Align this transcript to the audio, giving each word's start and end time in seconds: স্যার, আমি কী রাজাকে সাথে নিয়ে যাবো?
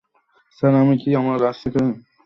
স্যার, 0.57 0.73
আমি 0.81 0.95
কী 1.01 1.09
রাজাকে 1.13 1.57
সাথে 1.61 1.79
নিয়ে 1.79 1.95
যাবো? 1.95 2.09